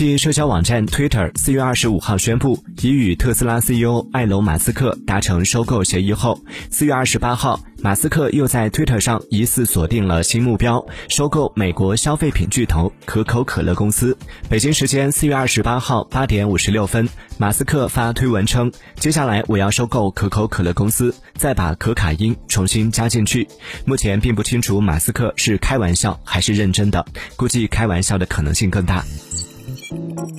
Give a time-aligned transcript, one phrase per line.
[0.00, 6.40] 国际社交网站 Twitter 四月二十五号宣布，已与特斯拉 CEO 埃隆·马斯克达成收购协议后，
[6.70, 14.16] 四月二十八号，马斯克又在 Twitter 上疑似锁定了新目标，收购美国消费品巨头可口可乐公司。
[14.48, 17.06] 北京时间四月二十八号八点五十六分，
[17.36, 23.46] 马斯克发推文称：“接下来我要收购可口可乐公司，再把可卡因重新加进去。”
[23.84, 27.04] 目前并不清楚马斯克是开玩笑还是认真的，
[27.36, 29.04] 估计开玩笑的可能性更大。
[29.90, 30.29] Thank you.